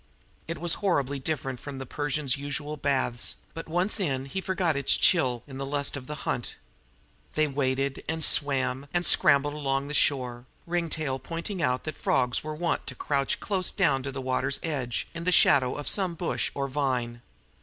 [0.47, 4.97] It was horribly different from the Persian's usual baths, but, once in he forgot its
[4.97, 6.55] chill in the lust of the hunt.
[7.33, 12.55] They waded and swam and scrambled along the shore, Ringtail pointing out that frogs were
[12.55, 16.49] wont to crouch close down by the water's edge in the shadow of some bush
[16.55, 17.21] or vine.